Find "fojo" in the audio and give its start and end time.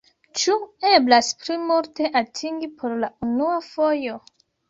3.69-4.19